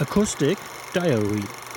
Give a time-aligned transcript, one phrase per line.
[0.00, 0.58] Acoustic
[0.92, 1.67] Diary.